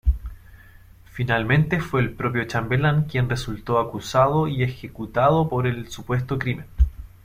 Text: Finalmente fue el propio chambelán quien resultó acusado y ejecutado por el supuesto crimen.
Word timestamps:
Finalmente 1.05 1.79
fue 1.79 2.01
el 2.01 2.11
propio 2.15 2.43
chambelán 2.45 3.03
quien 3.03 3.29
resultó 3.29 3.77
acusado 3.77 4.47
y 4.47 4.63
ejecutado 4.63 5.47
por 5.47 5.67
el 5.67 5.89
supuesto 5.89 6.39
crimen. 6.39 6.65